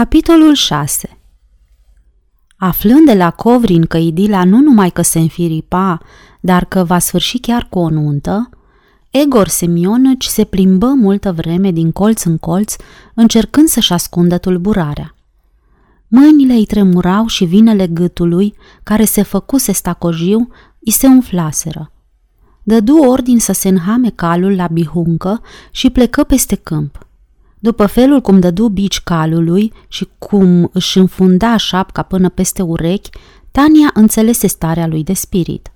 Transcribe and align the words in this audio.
Capitolul 0.00 0.54
6 0.54 1.18
Aflând 2.56 3.06
de 3.06 3.14
la 3.14 3.30
Covrin 3.30 3.86
că 3.86 3.96
Idila 3.96 4.44
nu 4.44 4.58
numai 4.58 4.90
că 4.90 5.02
se 5.02 5.18
înfiripa, 5.18 6.00
dar 6.40 6.64
că 6.64 6.84
va 6.84 6.98
sfârși 6.98 7.38
chiar 7.38 7.66
cu 7.70 7.78
o 7.78 7.88
nuntă, 7.88 8.50
Egor 9.10 9.48
Semionăci 9.48 10.24
se 10.24 10.44
plimbă 10.44 10.86
multă 10.86 11.32
vreme 11.32 11.70
din 11.70 11.92
colț 11.92 12.22
în 12.22 12.38
colț, 12.38 12.74
încercând 13.14 13.68
să-și 13.68 13.92
ascundă 13.92 14.38
tulburarea. 14.38 15.14
Mâinile 16.08 16.52
îi 16.52 16.66
tremurau 16.66 17.26
și 17.26 17.44
vinele 17.44 17.86
gâtului, 17.86 18.54
care 18.82 19.04
se 19.04 19.22
făcuse 19.22 19.72
stacojiu, 19.72 20.48
îi 20.78 20.92
se 20.92 21.06
umflaseră. 21.06 21.92
Dădu 22.62 22.96
ordin 22.96 23.38
să 23.38 23.52
se 23.52 23.68
înhame 23.68 24.10
calul 24.10 24.56
la 24.56 24.66
bihuncă 24.66 25.42
și 25.70 25.90
plecă 25.90 26.24
peste 26.24 26.54
câmp– 26.54 26.98
după 27.60 27.86
felul 27.86 28.20
cum 28.20 28.40
dădu 28.40 28.68
bici 28.68 29.00
calului 29.00 29.72
și 29.88 30.08
cum 30.18 30.70
își 30.72 30.98
înfunda 30.98 31.56
șapca 31.56 32.02
până 32.02 32.28
peste 32.28 32.62
urechi, 32.62 33.10
Tania 33.50 33.90
înțelese 33.94 34.46
starea 34.46 34.86
lui 34.86 35.02
de 35.04 35.12
spirit. 35.12 35.72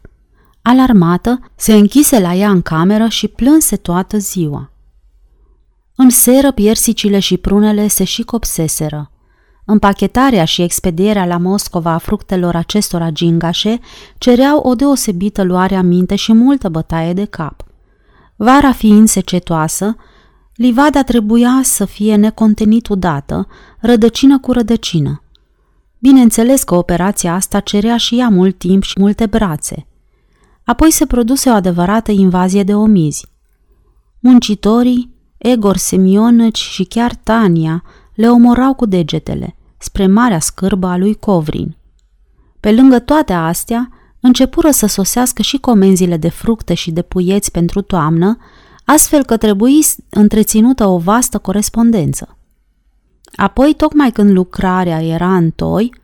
Alarmată, 0.62 1.50
se 1.56 1.74
închise 1.74 2.20
la 2.20 2.34
ea 2.34 2.50
în 2.50 2.62
cameră 2.62 3.08
și 3.08 3.28
plânse 3.28 3.76
toată 3.76 4.18
ziua. 4.18 4.70
În 5.96 6.10
seră, 6.10 6.52
piersicile 6.52 7.18
și 7.18 7.36
prunele 7.36 7.88
se 7.88 8.04
și 8.04 8.22
copseseră. 8.22 9.10
Împachetarea 9.64 10.44
și 10.44 10.62
expedierea 10.62 11.26
la 11.26 11.36
Moscova 11.36 11.90
a 11.90 11.98
fructelor 11.98 12.56
acestora 12.56 13.10
gingașe 13.10 13.80
cereau 14.18 14.58
o 14.58 14.74
deosebită 14.74 15.42
luare 15.42 15.82
minte 15.82 16.16
și 16.16 16.32
multă 16.32 16.68
bătaie 16.68 17.12
de 17.12 17.24
cap. 17.24 17.64
Vara 18.36 18.72
fiind 18.72 19.08
secetoasă, 19.08 19.96
Livada 20.54 21.02
trebuia 21.02 21.60
să 21.62 21.84
fie 21.84 22.16
necontenit 22.16 22.88
udată, 22.88 23.46
rădăcină 23.80 24.38
cu 24.38 24.52
rădăcină. 24.52 25.22
Bineînțeles 25.98 26.62
că 26.62 26.74
operația 26.74 27.34
asta 27.34 27.60
cerea 27.60 27.96
și 27.96 28.18
ea 28.18 28.28
mult 28.28 28.58
timp 28.58 28.82
și 28.82 29.00
multe 29.00 29.26
brațe. 29.26 29.86
Apoi 30.64 30.90
se 30.90 31.06
produse 31.06 31.50
o 31.50 31.52
adevărată 31.52 32.10
invazie 32.10 32.62
de 32.62 32.74
omizi. 32.74 33.26
Muncitorii, 34.20 35.14
Egor 35.38 35.76
Semionăci 35.76 36.58
și 36.58 36.84
chiar 36.84 37.14
Tania 37.14 37.82
le 38.14 38.30
omorau 38.30 38.74
cu 38.74 38.86
degetele, 38.86 39.56
spre 39.78 40.06
marea 40.06 40.38
scârbă 40.38 40.86
a 40.86 40.96
lui 40.96 41.14
Covrin. 41.14 41.76
Pe 42.60 42.72
lângă 42.72 42.98
toate 42.98 43.32
astea, 43.32 43.88
începură 44.20 44.70
să 44.70 44.86
sosească 44.86 45.42
și 45.42 45.58
comenzile 45.58 46.16
de 46.16 46.28
fructe 46.28 46.74
și 46.74 46.90
de 46.90 47.02
puieți 47.02 47.50
pentru 47.50 47.80
toamnă, 47.82 48.36
astfel 48.84 49.24
că 49.24 49.36
trebuie 49.36 49.80
întreținută 50.10 50.86
o 50.86 50.98
vastă 50.98 51.38
corespondență. 51.38 52.36
Apoi, 53.36 53.74
tocmai 53.76 54.10
când 54.10 54.30
lucrarea 54.30 55.02
era 55.02 55.36
în 55.36 55.50
toi 55.50 55.94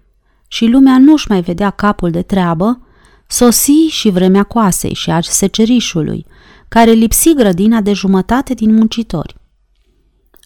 și 0.48 0.67
lumea 0.67 0.98
nu-și 0.98 1.27
mai 1.28 1.41
vedea 1.41 1.70
capul 1.70 2.11
de 2.11 2.23
treabă, 2.23 2.81
sosi 3.27 3.86
și 3.89 4.11
vremea 4.11 4.42
coasei 4.42 4.95
și 4.95 5.11
a 5.11 5.20
secerișului, 5.20 6.27
care 6.69 6.91
lipsi 6.91 7.34
grădina 7.34 7.81
de 7.81 7.92
jumătate 7.92 8.55
din 8.55 8.75
muncitori. 8.75 9.34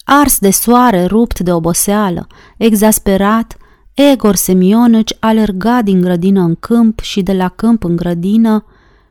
Ars 0.05 0.39
de 0.39 0.51
soare, 0.51 1.05
rupt 1.05 1.41
de 1.41 1.53
oboseală, 1.53 2.27
exasperat, 2.57 3.57
Egor 3.95 4.35
Semionăci 4.35 5.17
alerga 5.19 5.83
din 5.83 6.01
grădină 6.01 6.41
în 6.41 6.55
câmp 6.55 7.01
și 7.01 7.23
de 7.23 7.33
la 7.33 7.49
câmp 7.49 7.85
în 7.85 7.97
grădină, 7.97 8.65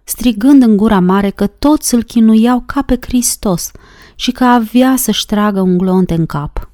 strigând 0.04 0.62
în 0.62 0.78
gura 0.78 1.00
mare 1.00 1.30
că 1.30 1.48
toți 1.48 1.94
îl 1.94 2.04
chinuiau 2.04 2.64
ca 2.66 2.82
pe 2.82 2.98
Hristos 3.02 3.72
și 4.16 4.32
că 4.32 4.44
avea 4.44 4.96
să-și 4.98 5.26
tragă 5.26 5.62
un 5.62 5.78
glonte 5.78 6.14
în 6.14 6.26
cap. 6.26 6.70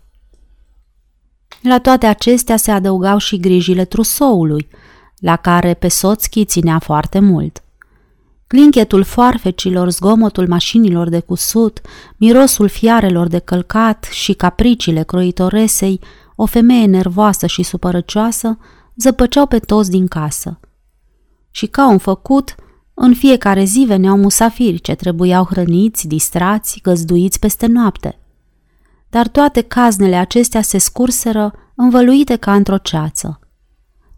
La 1.62 1.80
toate 1.80 2.06
acestea 2.06 2.58
se 2.58 2.72
adăugau 2.72 3.18
și 3.18 3.40
grijile 3.40 3.86
trusoului, 3.86 4.68
la 5.18 5.36
care 5.36 5.74
pe 5.74 5.88
soțchi 5.88 6.46
ținea 6.46 6.80
foarte 6.80 7.20
mult. 7.20 7.64
Clinchetul 8.48 9.04
foarfecilor, 9.04 9.90
zgomotul 9.90 10.48
mașinilor 10.48 11.10
de 11.10 11.20
cusut, 11.20 11.82
mirosul 12.18 12.68
fiarelor 12.68 13.28
de 13.28 13.40
călcat 13.40 14.08
și 14.12 14.34
capriciile 14.34 15.04
croitoresei, 15.04 16.00
o 16.36 16.46
femeie 16.46 16.86
nervoasă 16.86 17.46
și 17.46 17.64
supărăcioasă, 17.64 18.58
zăpăceau 18.96 19.46
pe 19.46 19.60
toți 19.60 19.90
din 19.90 20.08
casă. 20.08 20.60
Și 21.52 21.68
ca 21.68 21.90
un 21.90 21.98
făcut, 21.98 22.56
în 23.02 23.14
fiecare 23.14 23.64
zi 23.64 23.84
veneau 23.88 24.18
musafiri 24.18 24.80
ce 24.80 24.96
trebuiau 24.96 25.46
hrăniți, 25.46 26.08
distrați, 26.08 26.80
găzduiți 26.84 27.40
peste 27.40 27.66
noapte. 27.66 28.20
Dar 29.10 29.28
toate 29.28 29.62
caznele 29.62 30.16
acestea 30.16 30.62
se 30.62 30.78
scurseră 30.78 31.54
învăluite 31.76 32.36
ca 32.36 32.54
într-o 32.54 32.78
ceață. 32.78 33.40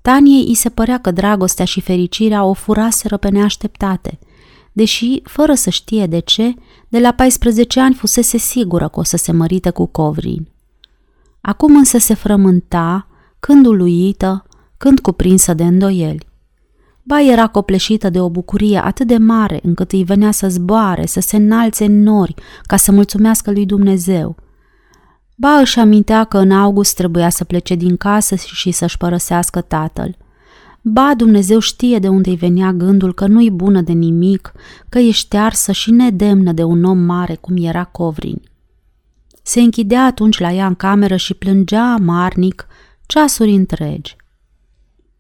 Taniei 0.02 0.48
îi 0.48 0.56
se 0.56 0.70
părea 0.70 0.98
că 0.98 1.12
dragostea 1.12 1.66
și 1.66 1.82
fericirea 1.82 2.44
o 2.44 2.54
furaseră 2.54 3.18
pe 3.18 3.30
neașteptate, 3.30 4.20
deși, 4.72 5.22
fără 5.24 5.54
să 5.54 5.70
știe 5.70 6.06
de 6.06 6.20
ce, 6.20 6.54
de 6.88 7.00
la 7.00 7.12
14 7.12 7.80
ani 7.80 7.94
fusese 7.94 8.38
sigură 8.38 8.88
că 8.88 9.00
o 9.00 9.04
să 9.04 9.18
se 9.18 9.32
mărite 9.32 9.70
cu 9.70 9.86
Covrin. 9.86 10.48
Acum 11.42 11.76
însă 11.76 11.98
se 11.98 12.14
frământa, 12.14 13.08
când 13.40 13.66
uluită, 13.66 14.46
când 14.78 15.00
cuprinsă 15.00 15.54
de 15.54 15.64
îndoieli. 15.64 16.30
Ba 17.04 17.22
era 17.22 17.48
copleșită 17.48 18.10
de 18.10 18.20
o 18.20 18.30
bucurie 18.30 18.78
atât 18.78 19.08
de 19.08 19.18
mare 19.18 19.60
încât 19.64 19.92
îi 19.92 20.04
venea 20.04 20.32
să 20.32 20.50
zboare, 20.50 21.06
să 21.06 21.20
se 21.20 21.36
înalțe 21.36 21.86
în 21.86 22.02
nori 22.02 22.34
ca 22.62 22.78
să 22.78 22.92
mulțumească 22.92 23.52
lui 23.52 23.66
Dumnezeu. 23.66 24.36
Ba 25.36 25.52
își 25.52 25.80
amintea 25.80 26.24
că 26.24 26.38
în 26.38 26.52
august 26.52 26.96
trebuia 26.96 27.30
să 27.30 27.44
plece 27.44 27.76
din 27.76 27.98
casă 27.98 28.36
și 28.36 28.72
să-și 28.72 28.98
părăsească 28.98 29.62
tatăl. 29.62 30.18
Ba 30.82 31.14
Dumnezeu 31.18 31.60
știe 31.60 32.00
de 32.00 32.08
unde 32.08 32.30
îi 32.30 32.36
venea 32.36 32.72
gândul 32.72 33.14
că 33.14 33.28
nu-i 33.28 33.50
bună 33.50 33.82
de 33.82 33.92
nimic, 33.92 34.52
că 34.90 35.00
ești 35.00 35.36
arsă 35.36 35.72
și 35.72 35.92
nedemnă 35.92 36.52
de 36.52 36.64
un 36.64 36.84
om 36.84 36.98
mare 36.98 37.36
cum 37.36 37.56
era 37.58 37.84
Covrin. 37.84 38.42
Se 39.44 39.60
închidea 39.60 40.06
atunci 40.06 40.40
la 40.40 40.52
ea 40.52 40.66
în 40.66 40.76
cameră 40.76 41.16
și 41.16 41.34
plângea 41.34 41.94
amarnic 41.94 42.68
ceasuri 43.06 43.52
întregi. 43.52 44.16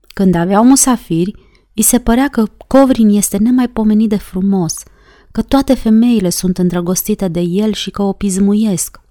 Când 0.08 0.36
aveau 0.36 0.66
musafiri, 0.66 1.36
îi 1.82 1.88
se 1.88 2.00
părea 2.00 2.28
că 2.28 2.44
Covrin 2.68 3.10
este 3.10 3.38
nemaipomenit 3.38 4.10
de 4.10 4.18
frumos, 4.18 4.84
că 5.32 5.42
toate 5.42 5.74
femeile 5.74 6.30
sunt 6.30 6.58
îndrăgostite 6.58 7.28
de 7.28 7.40
el 7.40 7.74
și 7.74 7.90
că 7.90 8.02
o 8.02 8.14
pismuiesc. 8.14 9.02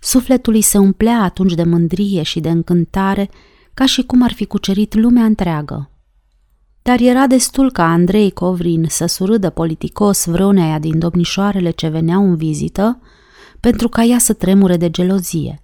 Sufletul 0.00 0.54
îi 0.54 0.60
se 0.60 0.78
umplea 0.78 1.22
atunci 1.22 1.54
de 1.54 1.62
mândrie 1.62 2.22
și 2.22 2.40
de 2.40 2.50
încântare, 2.50 3.30
ca 3.74 3.86
și 3.86 4.02
cum 4.02 4.22
ar 4.22 4.32
fi 4.32 4.46
cucerit 4.46 4.94
lumea 4.94 5.24
întreagă. 5.24 5.90
Dar 6.82 7.00
era 7.00 7.26
destul 7.26 7.72
ca 7.72 7.84
Andrei 7.84 8.30
Covrin 8.30 8.86
să 8.88 9.06
surâdă 9.06 9.50
politicos 9.50 10.26
vreuneia 10.26 10.78
din 10.78 10.98
domnișoarele 10.98 11.70
ce 11.70 11.88
veneau 11.88 12.24
în 12.24 12.36
vizită, 12.36 13.00
pentru 13.60 13.88
ca 13.88 14.02
ea 14.02 14.18
să 14.18 14.32
tremure 14.32 14.76
de 14.76 14.90
gelozie. 14.90 15.62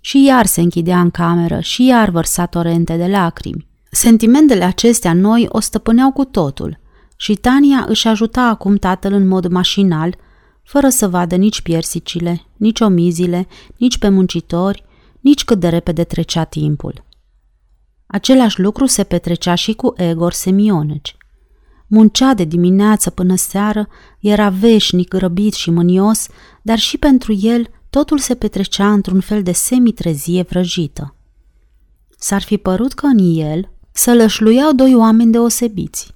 Și 0.00 0.24
iar 0.24 0.46
se 0.46 0.60
închidea 0.60 1.00
în 1.00 1.10
cameră 1.10 1.60
și 1.60 1.86
iar 1.86 2.10
vărsa 2.10 2.46
torente 2.46 2.96
de 2.96 3.06
lacrimi. 3.06 3.72
Sentimentele 3.94 4.64
acestea 4.64 5.12
noi 5.12 5.46
o 5.48 5.60
stăpâneau 5.60 6.12
cu 6.12 6.24
totul 6.24 6.78
și 7.16 7.34
Tania 7.34 7.84
își 7.88 8.08
ajuta 8.08 8.42
acum 8.42 8.76
tatăl 8.76 9.12
în 9.12 9.26
mod 9.26 9.46
mașinal, 9.46 10.16
fără 10.62 10.88
să 10.88 11.08
vadă 11.08 11.36
nici 11.36 11.60
piersicile, 11.60 12.44
nici 12.56 12.80
omizile, 12.80 13.46
nici 13.76 13.98
pe 13.98 14.08
muncitori, 14.08 14.84
nici 15.20 15.44
cât 15.44 15.60
de 15.60 15.68
repede 15.68 16.04
trecea 16.04 16.44
timpul. 16.44 17.04
Același 18.06 18.60
lucru 18.60 18.86
se 18.86 19.04
petrecea 19.04 19.54
și 19.54 19.72
cu 19.72 19.92
Egor 19.96 20.32
Semioneci. 20.32 21.16
Muncea 21.86 22.34
de 22.34 22.44
dimineață 22.44 23.10
până 23.10 23.34
seară, 23.36 23.88
era 24.20 24.48
veșnic, 24.48 25.12
răbit 25.12 25.52
și 25.52 25.70
mânios, 25.70 26.26
dar 26.62 26.78
și 26.78 26.98
pentru 26.98 27.32
el 27.40 27.66
totul 27.90 28.18
se 28.18 28.34
petrecea 28.34 28.92
într-un 28.92 29.20
fel 29.20 29.42
de 29.42 29.52
semitrezie 29.52 30.42
vrăjită. 30.42 31.14
S-ar 32.18 32.42
fi 32.42 32.56
părut 32.56 32.92
că 32.92 33.06
în 33.06 33.18
el, 33.36 33.72
să 33.96 34.14
lășluiau 34.14 34.72
doi 34.72 34.94
oameni 34.94 35.32
deosebiți. 35.32 36.14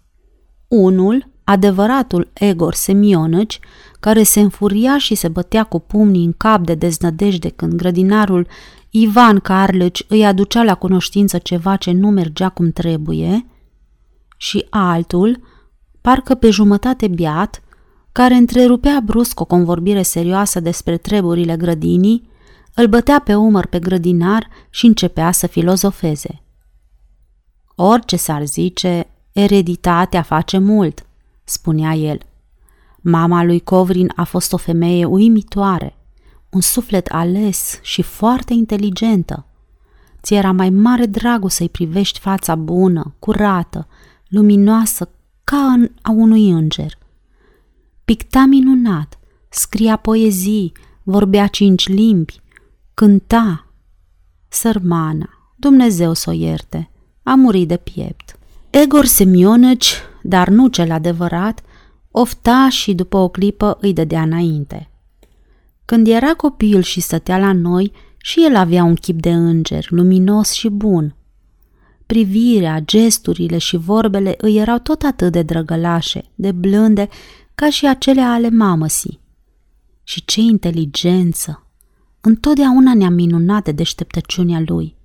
Unul, 0.68 1.30
adevăratul 1.44 2.30
Egor 2.32 2.74
Semionăci, 2.74 3.60
care 4.00 4.22
se 4.22 4.40
înfuria 4.40 4.98
și 4.98 5.14
se 5.14 5.28
bătea 5.28 5.64
cu 5.64 5.78
pumnii 5.78 6.24
în 6.24 6.32
cap 6.36 6.64
de 6.64 6.74
deznădejde 6.74 7.48
când 7.48 7.72
grădinarul 7.72 8.46
Ivan 8.90 9.38
Carlăci 9.38 10.04
îi 10.08 10.26
aducea 10.26 10.62
la 10.62 10.74
cunoștință 10.74 11.38
ceva 11.38 11.76
ce 11.76 11.90
nu 11.90 12.10
mergea 12.10 12.48
cum 12.48 12.70
trebuie, 12.70 13.46
și 14.36 14.66
altul, 14.70 15.40
parcă 16.00 16.34
pe 16.34 16.50
jumătate 16.50 17.08
biat, 17.08 17.62
care 18.12 18.34
întrerupea 18.34 19.00
brusc 19.04 19.40
o 19.40 19.44
convorbire 19.44 20.02
serioasă 20.02 20.60
despre 20.60 20.96
treburile 20.96 21.56
grădinii, 21.56 22.30
îl 22.74 22.86
bătea 22.86 23.18
pe 23.18 23.34
umăr 23.34 23.66
pe 23.66 23.78
grădinar 23.78 24.48
și 24.70 24.86
începea 24.86 25.30
să 25.30 25.46
filozofeze. 25.46 26.42
Orice 27.80 28.16
s-ar 28.16 28.44
zice, 28.44 29.06
ereditatea 29.32 30.22
face 30.22 30.58
mult, 30.58 31.06
spunea 31.44 31.94
el. 31.94 32.18
Mama 33.00 33.42
lui 33.44 33.60
Covrin 33.60 34.12
a 34.16 34.24
fost 34.24 34.52
o 34.52 34.56
femeie 34.56 35.04
uimitoare, 35.04 35.96
un 36.50 36.60
suflet 36.60 37.06
ales 37.06 37.78
și 37.82 38.02
foarte 38.02 38.52
inteligentă. 38.52 39.46
ți 40.22 40.34
era 40.34 40.52
mai 40.52 40.70
mare 40.70 41.06
dragul 41.06 41.48
să-i 41.48 41.68
privești 41.68 42.18
fața 42.18 42.54
bună, 42.54 43.14
curată, 43.18 43.86
luminoasă, 44.28 45.10
ca 45.44 45.56
în 45.56 45.90
a 46.02 46.10
unui 46.10 46.50
înger. 46.50 46.98
Picta 48.04 48.44
minunat, 48.44 49.18
scria 49.48 49.96
poezii, 49.96 50.72
vorbea 51.02 51.46
cinci 51.46 51.88
limbi, 51.88 52.40
cânta. 52.94 53.66
Sărmana, 54.48 55.28
Dumnezeu 55.56 56.12
să 56.12 56.30
o 56.30 56.32
ierte, 56.32 56.90
a 57.28 57.34
murit 57.34 57.68
de 57.68 57.76
piept. 57.76 58.38
Egor 58.70 59.04
Semionăci, 59.04 59.94
dar 60.22 60.48
nu 60.48 60.66
cel 60.66 60.90
adevărat, 60.90 61.62
ofta 62.10 62.68
și 62.70 62.94
după 62.94 63.16
o 63.16 63.28
clipă 63.28 63.78
îi 63.80 63.92
dădea 63.92 64.22
înainte. 64.22 64.90
Când 65.84 66.06
era 66.06 66.34
copil 66.34 66.82
și 66.82 67.00
stătea 67.00 67.38
la 67.38 67.52
noi, 67.52 67.92
și 68.16 68.44
el 68.44 68.56
avea 68.56 68.84
un 68.84 68.94
chip 68.94 69.20
de 69.20 69.32
înger, 69.32 69.86
luminos 69.90 70.52
și 70.52 70.68
bun. 70.68 71.14
Privirea, 72.06 72.80
gesturile 72.80 73.58
și 73.58 73.76
vorbele 73.76 74.34
îi 74.38 74.56
erau 74.56 74.78
tot 74.78 75.02
atât 75.02 75.32
de 75.32 75.42
drăgălașe, 75.42 76.24
de 76.34 76.52
blânde, 76.52 77.08
ca 77.54 77.70
și 77.70 77.86
acele 77.86 78.20
ale 78.20 78.50
mamăsii. 78.50 79.20
Și 80.02 80.24
ce 80.24 80.40
inteligență! 80.40 81.66
Întotdeauna 82.20 82.94
ne-am 82.94 83.12
minunat 83.12 83.64
de 83.64 83.72
deșteptăciunea 83.72 84.62
lui. 84.66 84.97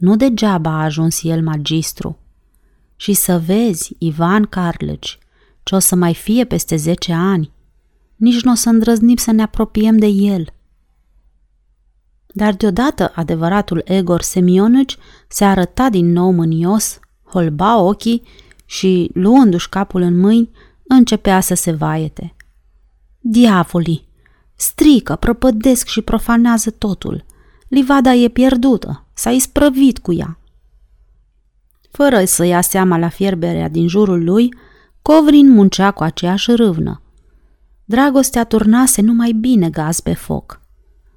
Nu 0.00 0.16
degeaba 0.16 0.70
a 0.70 0.82
ajuns 0.82 1.22
el 1.22 1.42
magistru. 1.42 2.18
Și 2.96 3.12
să 3.12 3.38
vezi, 3.38 3.94
Ivan 3.98 4.44
Carlăci, 4.44 5.18
ce 5.62 5.74
o 5.74 5.78
să 5.78 5.94
mai 5.94 6.14
fie 6.14 6.44
peste 6.44 6.76
zece 6.76 7.12
ani. 7.12 7.50
Nici 8.16 8.42
nu 8.42 8.52
o 8.52 8.54
să 8.54 8.68
îndrăznim 8.68 9.16
să 9.16 9.30
ne 9.30 9.42
apropiem 9.42 9.98
de 9.98 10.06
el. 10.06 10.52
Dar 12.26 12.54
deodată 12.54 13.12
adevăratul 13.14 13.82
Egor 13.84 14.22
Semionici 14.22 14.96
se 15.28 15.44
arăta 15.44 15.88
din 15.88 16.12
nou 16.12 16.30
mânios, 16.30 16.98
holba 17.24 17.78
ochii 17.78 18.22
și, 18.64 19.10
luându-și 19.14 19.68
capul 19.68 20.00
în 20.00 20.18
mâini, 20.18 20.50
începea 20.82 21.40
să 21.40 21.54
se 21.54 21.70
vaiete. 21.70 22.34
Diavolii! 23.18 24.08
Strică, 24.54 25.16
prăpădesc 25.16 25.86
și 25.86 26.00
profanează 26.00 26.70
totul. 26.70 27.24
Livada 27.68 28.14
e 28.14 28.28
pierdută, 28.28 29.04
s-a 29.20 29.30
isprăvit 29.30 29.98
cu 29.98 30.12
ea. 30.12 30.38
Fără 31.90 32.24
să 32.24 32.44
ia 32.44 32.60
seama 32.60 32.98
la 32.98 33.08
fierberea 33.08 33.68
din 33.68 33.88
jurul 33.88 34.24
lui, 34.24 34.54
Covrin 35.02 35.50
muncea 35.50 35.90
cu 35.90 36.02
aceeași 36.02 36.50
râvnă. 36.52 37.02
Dragostea 37.84 38.44
turnase 38.44 39.00
numai 39.00 39.32
bine 39.32 39.70
gaz 39.70 40.00
pe 40.00 40.14
foc. 40.14 40.60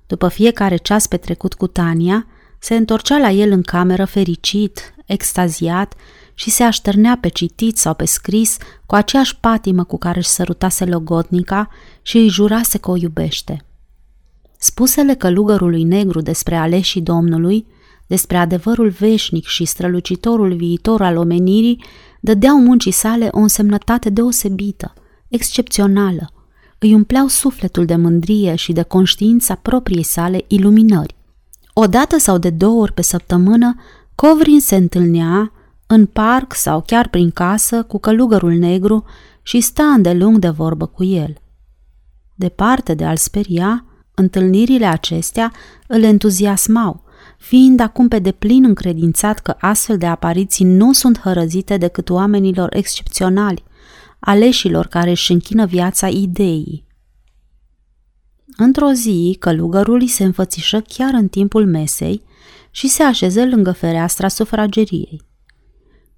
După 0.08 0.28
fiecare 0.28 0.76
ceas 0.76 1.08
petrecut 1.08 1.54
cu 1.54 1.68
Tania, 1.68 2.28
se 2.60 2.76
întorcea 2.76 3.18
la 3.18 3.30
el 3.30 3.52
în 3.52 3.62
cameră 3.62 4.06
fericit, 4.06 4.96
extaziat 5.06 5.94
și 6.34 6.50
se 6.50 6.64
așternea 6.64 7.18
pe 7.22 7.28
citit 7.28 7.78
sau 7.78 7.94
pe 7.94 8.06
scris 8.06 8.58
cu 8.86 8.96
aceeași 8.96 9.38
patimă 9.40 9.84
cu 9.84 9.98
care 9.98 10.18
își 10.18 10.30
sărutase 10.30 10.86
logotnica 10.86 11.70
și 12.02 12.18
îi 12.18 12.30
jurase 12.30 12.78
că 12.78 12.92
o 12.92 12.96
iubește. 12.96 13.66
Spusele 14.58 15.14
călugărului 15.14 15.84
negru 15.84 16.22
despre 16.22 16.56
aleșii 16.56 17.02
Domnului, 17.02 17.72
despre 18.08 18.38
adevărul 18.38 18.90
veșnic 18.90 19.46
și 19.46 19.66
strălucitorul 19.66 20.56
viitor 20.56 21.02
al 21.02 21.18
omenirii, 21.18 21.84
dădeau 22.20 22.60
muncii 22.60 22.92
sale 22.92 23.28
o 23.32 23.40
însemnătate 23.40 24.10
deosebită, 24.10 24.94
excepțională, 25.28 26.32
îi 26.80 26.94
umpleau 26.94 27.28
sufletul 27.28 27.86
de 27.86 27.96
mândrie 27.96 28.56
și 28.56 28.74
de 28.74 28.82
conștiința 28.82 29.56
propriei 29.56 30.04
sale 30.04 30.46
iluminări. 30.48 31.16
O 31.74 31.88
dată 31.88 32.18
sau 32.18 32.38
de 32.38 32.50
două 32.50 32.82
ori 32.82 32.94
pe 32.94 33.02
săptămână, 33.02 33.76
Covrin 34.16 34.60
se 34.60 34.76
întâlnea 34.76 35.52
în 35.88 36.06
parc 36.06 36.54
sau 36.56 36.84
chiar 36.86 37.08
prin 37.08 37.32
casă 37.32 37.84
cu 37.84 38.00
călugărul 38.00 38.54
negru 38.54 39.04
și 39.42 39.62
sta 39.62 39.84
îndelung 39.84 40.38
de 40.38 40.50
vorbă 40.50 40.86
cu 40.86 41.04
el. 41.04 41.34
Departe 42.36 42.94
de 42.94 43.06
a-l 43.06 43.18
speria, 43.18 43.86
întâlnirile 44.14 44.86
acestea 44.86 45.52
îl 45.88 46.04
entuziasmau, 46.04 47.03
fiind 47.44 47.80
acum 47.80 48.08
pe 48.08 48.20
deplin 48.20 48.64
încredințat 48.64 49.40
că 49.40 49.56
astfel 49.60 49.98
de 49.98 50.06
apariții 50.06 50.66
nu 50.66 50.94
sunt 50.94 51.20
hărăzite 51.20 51.78
decât 51.78 52.10
oamenilor 52.10 52.76
excepționali, 52.76 53.64
aleșilor 54.20 54.88
care 54.88 55.10
își 55.10 55.32
închină 55.32 55.66
viața 55.66 56.08
ideii. 56.08 56.86
Într-o 58.58 58.92
zi, 58.92 59.36
călugărul 59.40 60.08
se 60.08 60.24
înfățișă 60.24 60.82
chiar 60.88 61.14
în 61.14 61.28
timpul 61.28 61.66
mesei 61.66 62.24
și 62.72 62.88
se 62.88 63.04
așeză 63.04 63.46
lângă 63.46 63.72
fereastra 63.72 64.28
sufrageriei. 64.28 65.22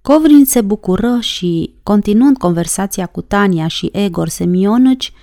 Covrin 0.01 0.45
se 0.45 0.61
bucură 0.61 1.17
și, 1.19 1.75
continuând 1.83 2.37
conversația 2.37 3.05
cu 3.05 3.21
Tania 3.21 3.67
și 3.67 3.89
Egor 3.93 4.27
Semionăci, 4.27 5.13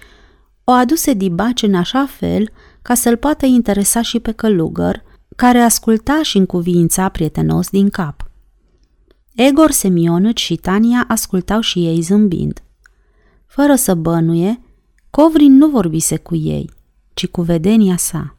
o 0.64 0.72
aduse 0.72 1.12
dibaci 1.12 1.62
în 1.62 1.74
așa 1.74 2.06
fel 2.06 2.50
ca 2.82 2.94
să-l 2.94 3.16
poată 3.16 3.46
interesa 3.46 4.02
și 4.02 4.20
pe 4.20 4.32
călugăr, 4.32 5.10
care 5.42 5.58
asculta 5.58 6.22
și 6.22 6.36
încuviința 6.36 7.08
prietenos 7.08 7.68
din 7.68 7.88
cap. 7.88 8.30
Egor 9.34 9.70
Semionăci 9.70 10.40
și 10.40 10.56
Tania 10.56 11.04
ascultau 11.08 11.60
și 11.60 11.86
ei 11.86 12.00
zâmbind. 12.00 12.62
Fără 13.46 13.74
să 13.74 13.94
bănuie, 13.94 14.60
Covrin 15.10 15.56
nu 15.56 15.68
vorbise 15.68 16.16
cu 16.16 16.34
ei, 16.34 16.70
ci 17.14 17.26
cu 17.26 17.42
vedenia 17.42 17.96
sa. 17.96 18.36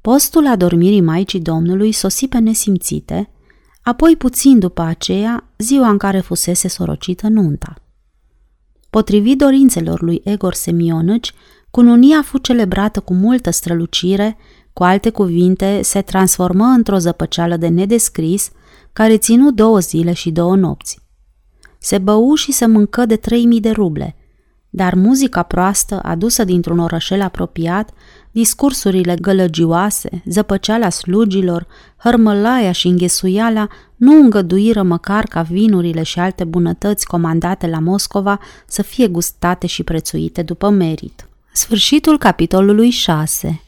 Postul 0.00 0.46
adormirii 0.46 1.00
Maicii 1.00 1.40
Domnului 1.40 1.92
sosi 1.92 2.28
pe 2.28 2.38
nesimțite, 2.38 3.30
apoi 3.82 4.16
puțin 4.16 4.58
după 4.58 4.82
aceea, 4.82 5.50
ziua 5.58 5.88
în 5.88 5.98
care 5.98 6.20
fusese 6.20 6.68
sorocită 6.68 7.28
nunta. 7.28 7.74
Potrivit 8.90 9.38
dorințelor 9.38 10.02
lui 10.02 10.20
Egor 10.24 10.54
Semionăci, 10.54 11.32
cununia 11.74 12.22
fu 12.22 12.38
celebrată 12.38 13.00
cu 13.00 13.14
multă 13.14 13.50
strălucire, 13.50 14.36
cu 14.72 14.82
alte 14.82 15.10
cuvinte, 15.10 15.80
se 15.82 16.00
transformă 16.00 16.64
într-o 16.64 16.98
zăpăceală 16.98 17.56
de 17.56 17.68
nedescris, 17.68 18.50
care 18.92 19.18
ținu 19.18 19.50
două 19.50 19.78
zile 19.78 20.12
și 20.12 20.30
două 20.30 20.56
nopți. 20.56 20.98
Se 21.78 21.98
bău 21.98 22.34
și 22.34 22.52
se 22.52 22.66
mâncă 22.66 23.06
de 23.06 23.16
3000 23.16 23.60
de 23.60 23.70
ruble, 23.70 24.16
dar 24.70 24.94
muzica 24.94 25.42
proastă 25.42 26.00
adusă 26.02 26.44
dintr-un 26.44 26.78
orășel 26.78 27.22
apropiat, 27.22 27.90
discursurile 28.30 29.14
gălăgioase, 29.14 30.22
zăpăceala 30.26 30.88
slugilor, 30.88 31.66
hărmălaia 31.96 32.72
și 32.72 32.86
înghesuiala 32.86 33.68
nu 33.96 34.12
îngăduiră 34.12 34.82
măcar 34.82 35.24
ca 35.24 35.42
vinurile 35.42 36.02
și 36.02 36.18
alte 36.18 36.44
bunătăți 36.44 37.06
comandate 37.06 37.66
la 37.66 37.78
Moscova 37.78 38.40
să 38.66 38.82
fie 38.82 39.08
gustate 39.08 39.66
și 39.66 39.82
prețuite 39.82 40.42
după 40.42 40.68
merit. 40.68 41.28
Sfârșitul 41.56 42.18
capitolului 42.18 42.90
6 42.90 43.62